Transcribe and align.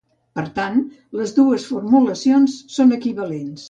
Per 0.37 0.43
tant, 0.55 0.79
les 1.21 1.35
dues 1.37 1.69
formulacions 1.75 2.61
són 2.81 3.01
equivalents. 3.01 3.59